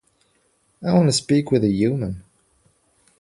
I 0.83 0.93
want 0.93 1.09
to 1.09 1.13
speak 1.13 1.51
with 1.51 1.63
a 1.63 1.69
human. 1.69 2.23